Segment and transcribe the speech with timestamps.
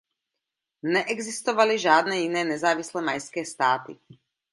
[0.83, 3.97] Neexistovaly žádné jiné nezávislé mayské státy.